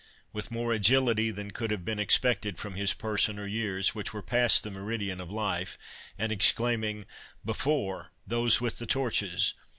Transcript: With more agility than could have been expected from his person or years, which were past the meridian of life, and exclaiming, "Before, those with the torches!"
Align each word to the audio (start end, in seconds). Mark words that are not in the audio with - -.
With 0.33 0.49
more 0.49 0.73
agility 0.73 1.29
than 1.29 1.51
could 1.51 1.69
have 1.69 1.85
been 1.85 1.99
expected 1.99 2.57
from 2.57 2.73
his 2.73 2.91
person 2.91 3.37
or 3.37 3.45
years, 3.45 3.93
which 3.93 4.13
were 4.15 4.23
past 4.23 4.63
the 4.63 4.71
meridian 4.71 5.21
of 5.21 5.29
life, 5.29 5.77
and 6.17 6.31
exclaiming, 6.31 7.05
"Before, 7.45 8.11
those 8.25 8.59
with 8.59 8.79
the 8.79 8.87
torches!" 8.87 9.53